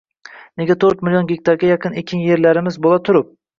Nega 0.61 0.75
to'rt 0.83 1.03
million 1.09 1.29
gektarga 1.33 1.71
yaqin 1.73 2.01
ekin 2.03 2.25
yerlarimiz 2.31 2.83
bo‘la 2.89 3.01
turib 3.07 3.33